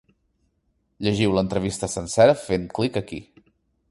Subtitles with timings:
[1.07, 3.23] Llegiu l’entrevista sencera, fent clic aquí.